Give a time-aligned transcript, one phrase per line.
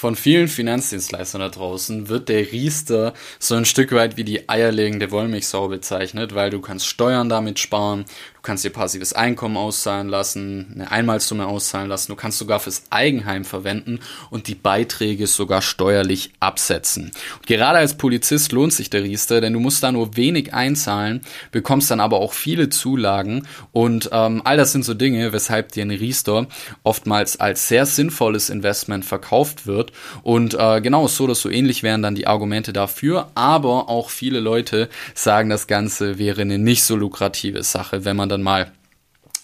[0.00, 5.10] Von vielen Finanzdienstleistern da draußen wird der Riester so ein Stück weit wie die eierlegende
[5.10, 8.06] Wollmilchsau bezeichnet, weil du kannst Steuern damit sparen,
[8.40, 12.84] du kannst dir passives Einkommen auszahlen lassen, eine Einmalsumme auszahlen lassen, du kannst sogar fürs
[12.88, 14.00] Eigenheim verwenden
[14.30, 17.10] und die Beiträge sogar steuerlich absetzen.
[17.36, 21.20] Und gerade als Polizist lohnt sich der Riester, denn du musst da nur wenig einzahlen,
[21.52, 25.84] bekommst dann aber auch viele Zulagen und ähm, all das sind so Dinge, weshalb dir
[25.84, 26.46] ein Riester
[26.82, 32.00] oftmals als sehr sinnvolles Investment verkauft wird und äh, genau so oder so ähnlich wären
[32.00, 33.30] dann die Argumente dafür.
[33.34, 38.29] Aber auch viele Leute sagen, das Ganze wäre eine nicht so lukrative Sache, wenn man
[38.30, 38.72] dann mal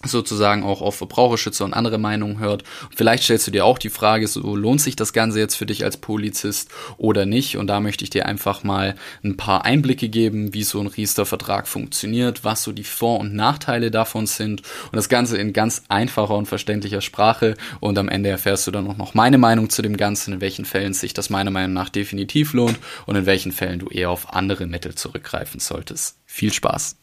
[0.04, 2.64] sozusagen auch auf Verbraucherschützer und andere Meinungen hört.
[2.94, 5.84] Vielleicht stellst du dir auch die Frage, so lohnt sich das Ganze jetzt für dich
[5.84, 7.56] als Polizist oder nicht?
[7.56, 8.94] Und da möchte ich dir einfach mal
[9.24, 13.90] ein paar Einblicke geben, wie so ein Riester-Vertrag funktioniert, was so die Vor- und Nachteile
[13.90, 17.54] davon sind und das Ganze in ganz einfacher und verständlicher Sprache.
[17.80, 20.64] Und am Ende erfährst du dann auch noch meine Meinung zu dem Ganzen, in welchen
[20.64, 24.34] Fällen sich das meiner Meinung nach definitiv lohnt und in welchen Fällen du eher auf
[24.34, 26.18] andere Mittel zurückgreifen solltest.
[26.26, 26.96] Viel Spaß!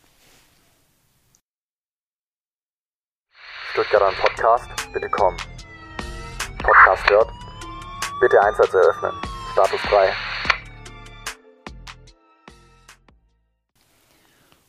[3.73, 5.35] Stuttgarter Podcast, bitte komm.
[6.59, 7.27] Podcast hört.
[8.21, 9.13] Bitte Einsatz eröffnen.
[9.51, 10.13] Status frei.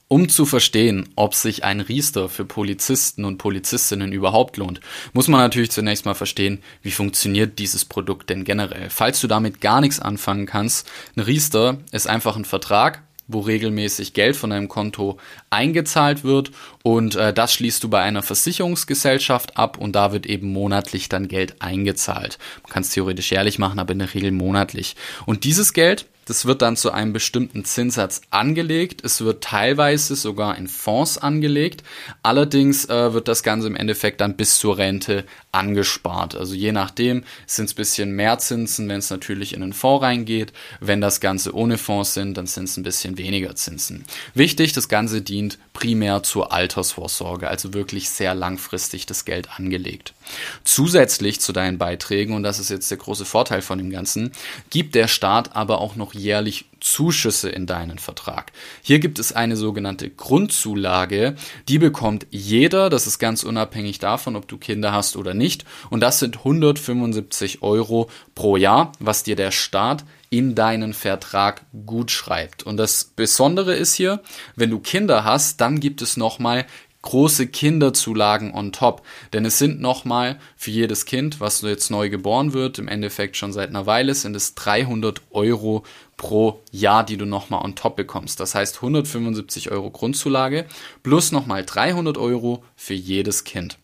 [0.09, 4.81] Um zu verstehen, ob sich ein Riester für Polizisten und Polizistinnen überhaupt lohnt,
[5.13, 8.89] muss man natürlich zunächst mal verstehen, wie funktioniert dieses Produkt denn generell.
[8.89, 14.13] Falls du damit gar nichts anfangen kannst, ein Riester ist einfach ein Vertrag, wo regelmäßig
[14.13, 15.19] Geld von deinem Konto
[15.51, 16.51] eingezahlt wird
[16.83, 21.29] und äh, das schließt du bei einer Versicherungsgesellschaft ab und da wird eben monatlich dann
[21.29, 22.39] Geld eingezahlt.
[22.63, 24.97] Man kann es theoretisch jährlich machen, aber in der Regel monatlich.
[25.27, 29.05] Und dieses Geld das wird dann zu einem bestimmten Zinssatz angelegt.
[29.05, 31.83] Es wird teilweise sogar in Fonds angelegt.
[32.23, 36.35] Allerdings äh, wird das Ganze im Endeffekt dann bis zur Rente angespart.
[36.35, 40.53] Also je nachdem sind es bisschen mehr Zinsen, wenn es natürlich in den Fonds reingeht.
[40.81, 44.05] Wenn das Ganze ohne Fonds sind, dann sind es ein bisschen weniger Zinsen.
[44.35, 50.15] Wichtig, das Ganze dient primär zur Altersvorsorge, also wirklich sehr langfristig das Geld angelegt.
[50.63, 54.33] Zusätzlich zu deinen Beiträgen, und das ist jetzt der große Vorteil von dem Ganzen,
[54.71, 58.53] gibt der Staat aber auch noch jährlich Zuschüsse in deinen Vertrag.
[58.83, 61.37] Hier gibt es eine sogenannte Grundzulage,
[61.69, 66.01] die bekommt jeder, das ist ganz unabhängig davon, ob du Kinder hast oder nicht, und
[66.01, 72.65] das sind 175 Euro pro Jahr, was dir der Staat in deinen Vertrag gut schreibt.
[72.65, 74.21] Und das Besondere ist hier,
[74.57, 76.67] wenn du Kinder hast, dann gibt es nochmal
[77.05, 79.03] große Kinderzulagen on top.
[79.33, 83.53] Denn es sind nochmal für jedes Kind, was jetzt neu geboren wird, im Endeffekt schon
[83.53, 85.85] seit einer Weile, sind es 300 Euro
[86.17, 88.41] pro Jahr, die du nochmal on top bekommst.
[88.41, 90.67] Das heißt 175 Euro Grundzulage
[91.03, 93.79] plus nochmal 300 Euro für jedes Kind.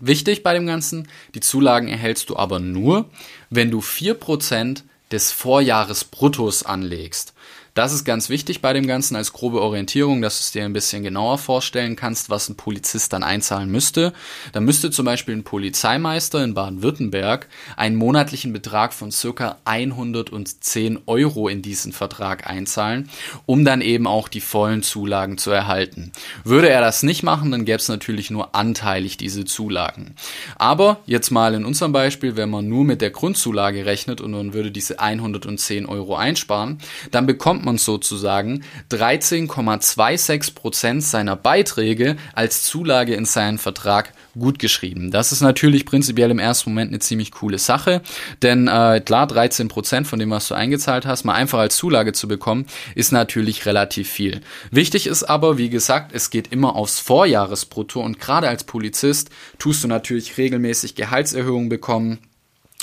[0.00, 3.10] Wichtig bei dem Ganzen, die Zulagen erhältst du aber nur,
[3.50, 7.31] wenn du 4% des Vorjahresbruttos anlegst.
[7.74, 10.74] Das ist ganz wichtig bei dem Ganzen als grobe Orientierung, dass du es dir ein
[10.74, 14.12] bisschen genauer vorstellen kannst, was ein Polizist dann einzahlen müsste.
[14.52, 21.48] Da müsste zum Beispiel ein Polizeimeister in Baden-Württemberg einen monatlichen Betrag von circa 110 Euro
[21.48, 23.08] in diesen Vertrag einzahlen,
[23.46, 26.12] um dann eben auch die vollen Zulagen zu erhalten.
[26.44, 30.14] Würde er das nicht machen, dann gäbe es natürlich nur anteilig diese Zulagen.
[30.56, 34.52] Aber jetzt mal in unserem Beispiel, wenn man nur mit der Grundzulage rechnet und man
[34.52, 36.76] würde diese 110 Euro einsparen,
[37.12, 45.10] dann bekommt bekommt man sozusagen 13,26 Prozent seiner Beiträge als Zulage in seinen Vertrag gutgeschrieben.
[45.10, 48.02] Das ist natürlich prinzipiell im ersten Moment eine ziemlich coole Sache,
[48.40, 52.12] denn äh, klar, 13 Prozent von dem, was du eingezahlt hast, mal einfach als Zulage
[52.12, 54.40] zu bekommen, ist natürlich relativ viel.
[54.70, 59.84] Wichtig ist aber, wie gesagt, es geht immer aufs Vorjahresbrutto und gerade als Polizist tust
[59.84, 62.18] du natürlich regelmäßig Gehaltserhöhungen bekommen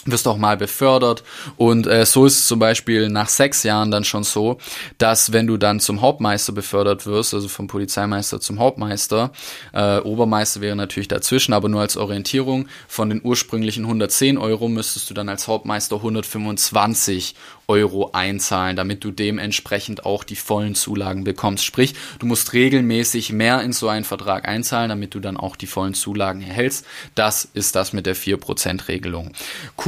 [0.06, 1.24] wirst auch mal befördert
[1.58, 4.58] und äh, so ist es zum Beispiel nach sechs Jahren dann schon so,
[4.98, 9.32] dass wenn du dann zum Hauptmeister befördert wirst, also vom Polizeimeister zum Hauptmeister,
[9.74, 15.10] äh, Obermeister wäre natürlich dazwischen, aber nur als Orientierung, von den ursprünglichen 110 Euro müsstest
[15.10, 17.36] du dann als Hauptmeister 125
[17.69, 21.63] Euro einzahlen, damit du dementsprechend auch die vollen Zulagen bekommst.
[21.63, 25.68] Sprich, du musst regelmäßig mehr in so einen Vertrag einzahlen, damit du dann auch die
[25.68, 26.86] vollen Zulagen erhältst.
[27.13, 29.31] Das ist das mit der 4% Regelung.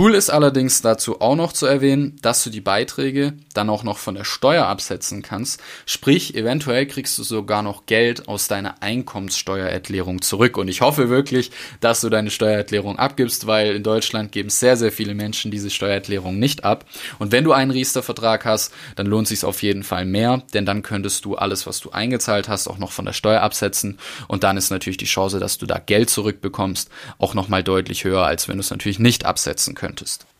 [0.02, 4.00] Cool ist allerdings dazu auch noch zu erwähnen, dass du die Beiträge dann auch noch
[4.00, 5.62] von der Steuer absetzen kannst.
[5.86, 10.58] Sprich, eventuell kriegst du sogar noch Geld aus deiner Einkommenssteuererklärung zurück.
[10.58, 11.52] Und ich hoffe wirklich,
[11.82, 16.40] dass du deine Steuererklärung abgibst, weil in Deutschland geben sehr, sehr viele Menschen diese Steuererklärung
[16.40, 16.86] nicht ab.
[17.20, 20.82] Und wenn du einen Riester-Vertrag hast, dann lohnt sich auf jeden Fall mehr, denn dann
[20.82, 24.58] könntest du alles, was du eingezahlt hast, auch noch von der Steuer absetzen und dann
[24.58, 26.90] ist natürlich die Chance, dass du da Geld zurückbekommst,
[27.20, 29.91] auch nochmal deutlich höher, als wenn du es natürlich nicht absetzen könntest.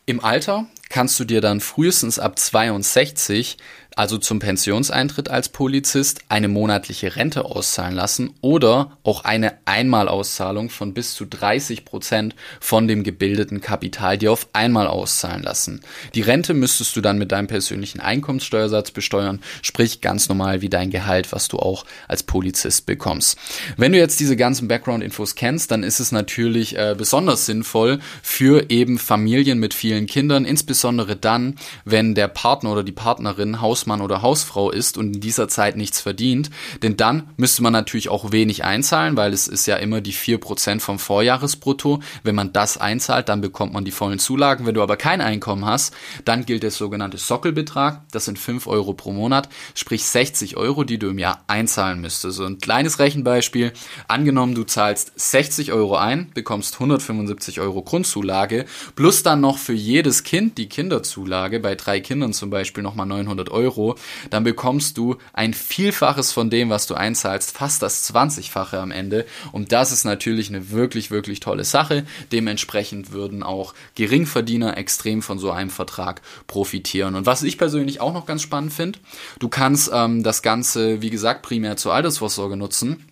[0.06, 3.56] Im Alter kannst du dir dann frühestens ab 62
[3.96, 10.94] also zum Pensionseintritt als Polizist, eine monatliche Rente auszahlen lassen oder auch eine Einmalauszahlung von
[10.94, 15.80] bis zu 30 Prozent von dem gebildeten Kapital dir auf einmal auszahlen lassen.
[16.14, 20.90] Die Rente müsstest du dann mit deinem persönlichen Einkommenssteuersatz besteuern, sprich ganz normal wie dein
[20.90, 23.38] Gehalt, was du auch als Polizist bekommst.
[23.76, 28.70] Wenn du jetzt diese ganzen Background-Infos kennst, dann ist es natürlich äh, besonders sinnvoll für
[28.70, 34.00] eben Familien mit vielen Kindern, insbesondere dann, wenn der Partner oder die Partnerin Haus Hausmann
[34.00, 36.50] oder Hausfrau ist und in dieser Zeit nichts verdient,
[36.82, 40.38] denn dann müsste man natürlich auch wenig einzahlen, weil es ist ja immer die vier
[40.38, 42.00] Prozent vom Vorjahresbrutto.
[42.22, 44.66] Wenn man das einzahlt, dann bekommt man die vollen Zulagen.
[44.66, 45.94] Wenn du aber kein Einkommen hast,
[46.24, 48.02] dann gilt der sogenannte Sockelbetrag.
[48.12, 52.36] Das sind fünf Euro pro Monat, sprich 60 Euro, die du im Jahr einzahlen müsstest.
[52.36, 53.72] So ein kleines Rechenbeispiel.
[54.06, 58.64] Angenommen, du zahlst 60 Euro ein, bekommst 175 Euro Grundzulage,
[58.94, 63.50] plus dann noch für jedes Kind die Kinderzulage, bei drei Kindern zum Beispiel nochmal 900
[63.50, 63.96] Euro Euro,
[64.30, 69.26] dann bekommst du ein Vielfaches von dem, was du einzahlst, fast das 20-fache am Ende.
[69.52, 72.04] Und das ist natürlich eine wirklich, wirklich tolle Sache.
[72.30, 77.14] Dementsprechend würden auch Geringverdiener extrem von so einem Vertrag profitieren.
[77.14, 78.98] Und was ich persönlich auch noch ganz spannend finde,
[79.38, 83.06] du kannst ähm, das Ganze, wie gesagt, primär zur Altersvorsorge nutzen.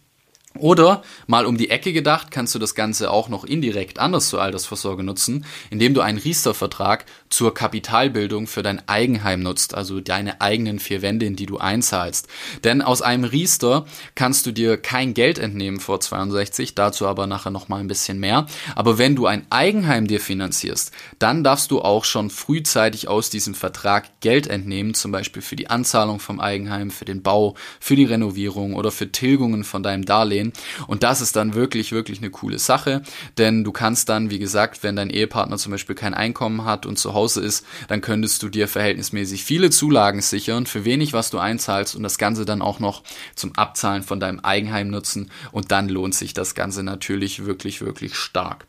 [0.59, 4.43] Oder mal um die Ecke gedacht, kannst du das Ganze auch noch indirekt anders zur
[4.43, 10.81] Altersvorsorge nutzen, indem du einen Riester-Vertrag zur Kapitalbildung für dein Eigenheim nutzt, also deine eigenen
[10.81, 12.27] vier Wände, in die du einzahlst.
[12.65, 13.87] Denn aus einem Riester
[14.17, 18.19] kannst du dir kein Geld entnehmen vor 62, dazu aber nachher noch mal ein bisschen
[18.19, 18.47] mehr.
[18.75, 23.55] Aber wenn du ein Eigenheim dir finanzierst, dann darfst du auch schon frühzeitig aus diesem
[23.55, 28.05] Vertrag Geld entnehmen, zum Beispiel für die Anzahlung vom Eigenheim, für den Bau, für die
[28.05, 30.53] Renovierung oder für Tilgungen von deinem Darlehen sehen.
[30.87, 33.03] Und das ist dann wirklich, wirklich eine coole Sache,
[33.39, 36.99] denn du kannst dann, wie gesagt, wenn dein Ehepartner zum Beispiel kein Einkommen hat und
[36.99, 41.39] zu Hause ist, dann könntest du dir verhältnismäßig viele Zulagen sichern, für wenig, was du
[41.39, 43.03] einzahlst und das Ganze dann auch noch
[43.35, 48.15] zum Abzahlen von deinem Eigenheim nutzen und dann lohnt sich das Ganze natürlich wirklich, wirklich
[48.15, 48.67] stark.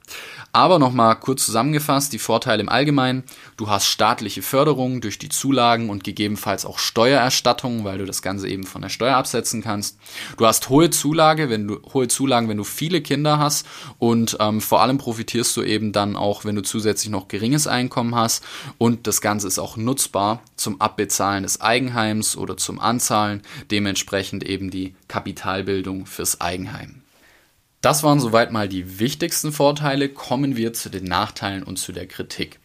[0.54, 3.24] Aber nochmal kurz zusammengefasst, die Vorteile im Allgemeinen.
[3.56, 8.50] Du hast staatliche Förderung durch die Zulagen und gegebenenfalls auch Steuererstattung, weil du das Ganze
[8.50, 9.98] eben von der Steuer absetzen kannst.
[10.38, 13.66] Du hast hohe Zulage, wenn du hohe Zulagen, wenn du viele Kinder hast
[14.00, 18.16] und ähm, vor allem profitierst du eben dann auch, wenn du zusätzlich noch geringes Einkommen
[18.16, 18.44] hast
[18.78, 23.42] und das Ganze ist auch nutzbar zum Abbezahlen des Eigenheims oder zum Anzahlen,
[23.72, 27.02] dementsprechend eben die Kapitalbildung fürs Eigenheim.
[27.82, 30.08] Das waren soweit mal die wichtigsten Vorteile.
[30.08, 32.61] Kommen wir zu den Nachteilen und zu der Kritik.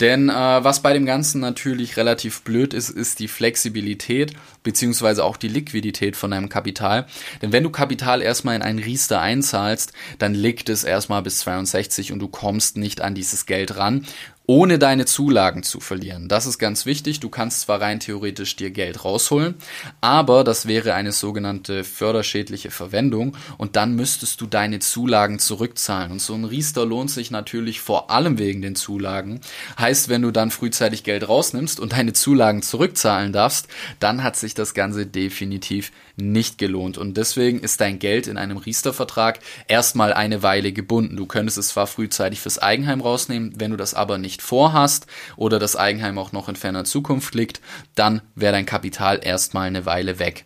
[0.00, 4.32] Denn äh, was bei dem Ganzen natürlich relativ blöd ist, ist die Flexibilität
[4.62, 7.06] beziehungsweise auch die Liquidität von deinem Kapital.
[7.40, 12.12] Denn wenn du Kapital erstmal in einen Riester einzahlst, dann liegt es erstmal bis 62
[12.12, 14.06] und du kommst nicht an dieses Geld ran
[14.46, 16.28] ohne deine Zulagen zu verlieren.
[16.28, 17.20] Das ist ganz wichtig.
[17.20, 19.54] Du kannst zwar rein theoretisch dir Geld rausholen,
[20.00, 26.12] aber das wäre eine sogenannte förderschädliche Verwendung und dann müsstest du deine Zulagen zurückzahlen.
[26.12, 29.40] Und so ein Riester lohnt sich natürlich vor allem wegen den Zulagen.
[29.78, 33.68] Heißt, wenn du dann frühzeitig Geld rausnimmst und deine Zulagen zurückzahlen darfst,
[34.00, 36.98] dann hat sich das Ganze definitiv nicht gelohnt.
[36.98, 41.16] Und deswegen ist dein Geld in einem Riester-Vertrag erstmal eine Weile gebunden.
[41.16, 45.06] Du könntest es zwar frühzeitig fürs Eigenheim rausnehmen, wenn du das aber nicht vorhast
[45.36, 47.60] oder das Eigenheim auch noch in ferner Zukunft liegt,
[47.94, 50.45] dann wäre dein Kapital erstmal eine Weile weg.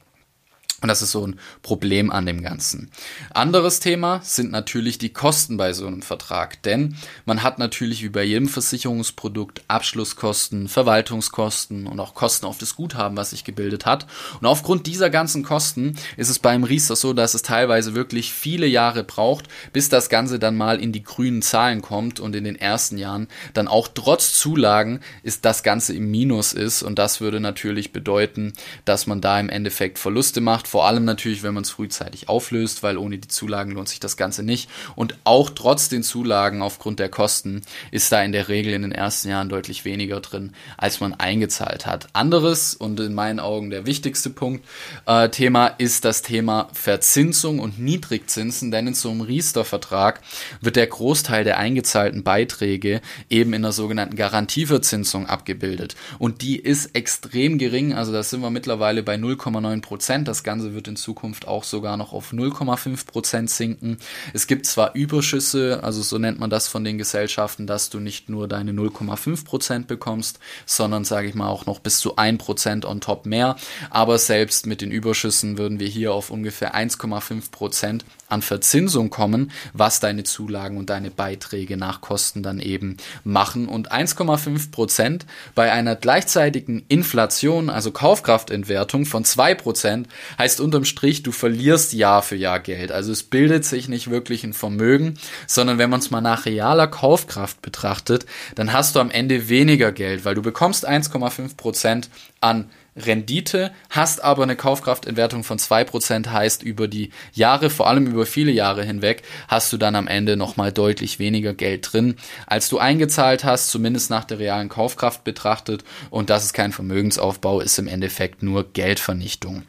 [0.82, 2.90] Und das ist so ein Problem an dem Ganzen.
[3.34, 6.62] Anderes Thema sind natürlich die Kosten bei so einem Vertrag.
[6.62, 6.96] Denn
[7.26, 13.18] man hat natürlich wie bei jedem Versicherungsprodukt Abschlusskosten, Verwaltungskosten und auch Kosten auf das Guthaben,
[13.18, 14.06] was sich gebildet hat.
[14.40, 18.66] Und aufgrund dieser ganzen Kosten ist es beim Riester so, dass es teilweise wirklich viele
[18.66, 22.56] Jahre braucht, bis das Ganze dann mal in die grünen Zahlen kommt und in den
[22.56, 26.82] ersten Jahren dann auch trotz Zulagen ist das Ganze im Minus ist.
[26.82, 28.54] Und das würde natürlich bedeuten,
[28.86, 32.84] dass man da im Endeffekt Verluste macht vor allem natürlich, wenn man es frühzeitig auflöst,
[32.84, 34.70] weil ohne die Zulagen lohnt sich das Ganze nicht.
[34.94, 38.92] Und auch trotz den Zulagen aufgrund der Kosten ist da in der Regel in den
[38.92, 42.06] ersten Jahren deutlich weniger drin, als man eingezahlt hat.
[42.12, 44.64] Anderes und in meinen Augen der wichtigste Punkt,
[45.06, 50.20] äh, Thema ist das Thema Verzinsung und Niedrigzinsen, denn in so einem Riester-Vertrag
[50.60, 55.96] wird der Großteil der eingezahlten Beiträge eben in der sogenannten Garantieverzinsung abgebildet.
[56.20, 60.28] Und die ist extrem gering, also da sind wir mittlerweile bei 0,9 Prozent.
[60.28, 63.96] Das Ganze Ganze wird in Zukunft auch sogar noch auf 0,5 Prozent sinken.
[64.34, 68.28] Es gibt zwar Überschüsse, also so nennt man das von den Gesellschaften, dass du nicht
[68.28, 72.84] nur deine 0,5 Prozent bekommst, sondern sage ich mal auch noch bis zu 1 Prozent
[72.84, 73.56] on top mehr.
[73.88, 79.50] Aber selbst mit den Überschüssen würden wir hier auf ungefähr 1,5 Prozent an Verzinsung kommen,
[79.72, 83.66] was deine Zulagen und deine Beiträge nach Kosten dann eben machen.
[83.66, 91.22] Und 1,5 Prozent bei einer gleichzeitigen Inflation, also Kaufkraftentwertung von 2 Prozent, heißt unterm Strich,
[91.22, 92.90] du verlierst Jahr für Jahr Geld.
[92.90, 96.88] Also es bildet sich nicht wirklich ein Vermögen, sondern wenn man es mal nach realer
[96.88, 98.26] Kaufkraft betrachtet,
[98.56, 104.22] dann hast du am Ende weniger Geld, weil du bekommst 1,5 Prozent an Rendite, hast
[104.22, 109.22] aber eine Kaufkraftentwertung von 2%, heißt über die Jahre, vor allem über viele Jahre hinweg,
[109.48, 112.16] hast du dann am Ende nochmal deutlich weniger Geld drin,
[112.46, 115.84] als du eingezahlt hast, zumindest nach der realen Kaufkraft betrachtet.
[116.10, 119.64] Und das ist kein Vermögensaufbau, ist im Endeffekt nur Geldvernichtung.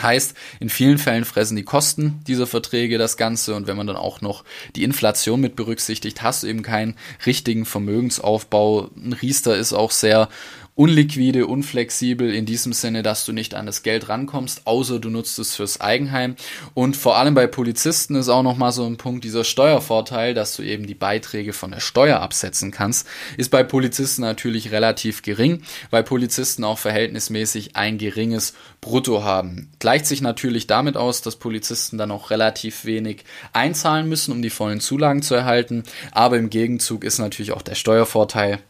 [0.00, 3.96] Heißt, in vielen Fällen fressen die Kosten dieser Verträge das Ganze und wenn man dann
[3.96, 4.42] auch noch
[4.74, 6.96] die Inflation mit berücksichtigt, hast du eben keinen
[7.26, 8.88] richtigen Vermögensaufbau.
[8.96, 10.30] Ein Riester ist auch sehr
[10.74, 15.38] unliquide, unflexibel in diesem Sinne, dass du nicht an das Geld rankommst, außer du nutzt
[15.38, 16.36] es fürs Eigenheim.
[16.72, 20.62] Und vor allem bei Polizisten ist auch nochmal so ein Punkt dieser Steuervorteil, dass du
[20.62, 26.04] eben die Beiträge von der Steuer absetzen kannst, ist bei Polizisten natürlich relativ gering, weil
[26.04, 29.70] Polizisten auch verhältnismäßig ein geringes Brutto haben.
[29.78, 34.50] Gleicht sich natürlich damit aus, dass Polizisten dann auch relativ wenig einzahlen müssen, um die
[34.50, 35.82] vollen Zulagen zu erhalten.
[36.12, 38.60] Aber im Gegenzug ist natürlich auch der Steuervorteil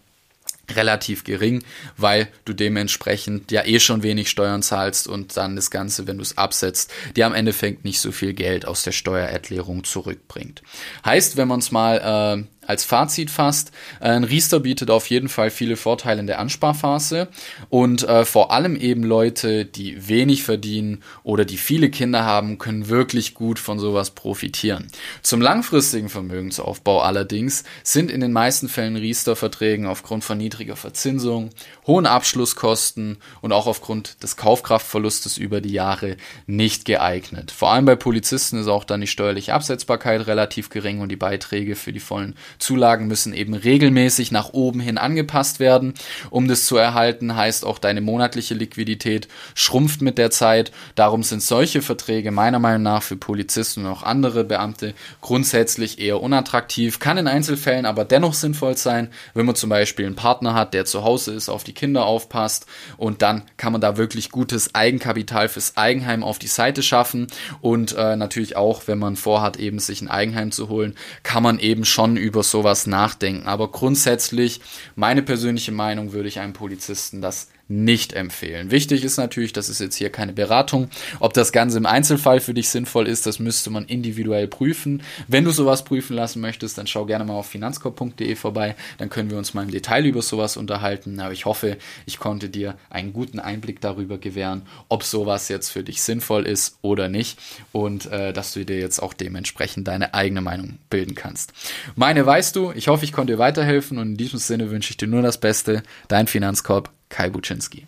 [0.76, 1.62] relativ gering,
[1.96, 6.22] weil du dementsprechend ja eh schon wenig Steuern zahlst und dann das Ganze, wenn du
[6.22, 10.62] es absetzt, dir am Endeffekt nicht so viel Geld aus der Steuererklärung zurückbringt.
[11.04, 15.28] Heißt, wenn man es mal äh, als Fazit fasst, äh, ein Riester bietet auf jeden
[15.28, 17.28] Fall viele Vorteile in der Ansparphase
[17.68, 22.88] und äh, vor allem eben Leute, die wenig verdienen oder die viele Kinder haben, können
[22.88, 24.86] wirklich gut von sowas profitieren.
[25.20, 31.50] Zum langfristigen Vermögensaufbau allerdings sind in den meisten Fällen Riester-Verträgen aufgrund von niedriger Verzinsung,
[31.86, 37.50] hohen Abschlusskosten und auch aufgrund des Kaufkraftverlustes über die Jahre nicht geeignet.
[37.50, 41.76] Vor allem bei Polizisten ist auch dann die steuerliche Absetzbarkeit relativ gering und die Beiträge
[41.76, 45.94] für die vollen Zulagen müssen eben regelmäßig nach oben hin angepasst werden.
[46.30, 50.72] Um das zu erhalten, heißt auch deine monatliche Liquidität schrumpft mit der Zeit.
[50.94, 56.20] Darum sind solche Verträge meiner Meinung nach für Polizisten und auch andere Beamte grundsätzlich eher
[56.22, 56.98] unattraktiv.
[56.98, 60.84] Kann in Einzelfällen aber dennoch sinnvoll sein, wenn man zum Beispiel einen Partner hat, der
[60.84, 62.66] zu Hause ist, auf die Kinder aufpasst
[62.96, 67.26] und dann kann man da wirklich gutes Eigenkapital fürs Eigenheim auf die Seite schaffen
[67.60, 71.58] und äh, natürlich auch, wenn man vorhat, eben sich ein Eigenheim zu holen, kann man
[71.58, 73.46] eben schon über über sowas nachdenken.
[73.46, 74.60] Aber grundsätzlich,
[74.96, 78.70] meine persönliche Meinung, würde ich einem Polizisten das nicht empfehlen.
[78.70, 80.88] Wichtig ist natürlich, das ist jetzt hier keine Beratung.
[81.20, 85.02] Ob das Ganze im Einzelfall für dich sinnvoll ist, das müsste man individuell prüfen.
[85.28, 88.76] Wenn du sowas prüfen lassen möchtest, dann schau gerne mal auf finanzkorb.de vorbei.
[88.98, 91.20] Dann können wir uns mal im Detail über sowas unterhalten.
[91.20, 95.82] Aber ich hoffe, ich konnte dir einen guten Einblick darüber gewähren, ob sowas jetzt für
[95.82, 97.38] dich sinnvoll ist oder nicht.
[97.72, 101.52] Und äh, dass du dir jetzt auch dementsprechend deine eigene Meinung bilden kannst.
[101.94, 104.96] Meine weißt du, ich hoffe, ich konnte dir weiterhelfen und in diesem Sinne wünsche ich
[104.96, 105.82] dir nur das Beste.
[106.08, 107.86] Dein Finanzkorb Kai Buczynski.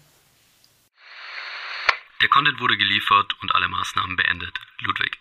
[2.21, 4.55] Der Content wurde geliefert und alle Maßnahmen beendet.
[4.81, 5.19] Ludwig.